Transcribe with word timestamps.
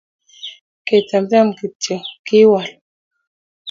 kechamcham 0.87 1.47
kityo, 1.57 1.95
kiwal 2.25 2.69